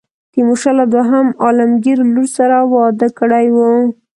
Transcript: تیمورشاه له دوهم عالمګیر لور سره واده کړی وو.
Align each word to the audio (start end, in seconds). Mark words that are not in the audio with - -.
تیمورشاه 0.31 0.75
له 0.79 0.85
دوهم 0.93 1.25
عالمګیر 1.43 1.97
لور 2.13 2.27
سره 2.37 2.57
واده 2.73 3.07
کړی 3.19 3.45
وو. 3.55 3.71